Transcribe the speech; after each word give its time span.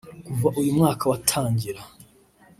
Kuva 0.25 0.47
uyu 0.59 0.71
mwaka 0.77 1.03
watangira 1.11 1.81